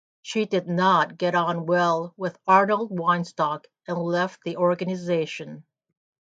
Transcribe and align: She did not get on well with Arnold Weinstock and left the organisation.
She 0.23 0.47
did 0.47 0.67
not 0.67 1.19
get 1.19 1.35
on 1.35 1.67
well 1.67 2.15
with 2.17 2.39
Arnold 2.47 2.89
Weinstock 2.89 3.65
and 3.87 3.99
left 3.99 4.43
the 4.43 4.57
organisation. 4.57 5.63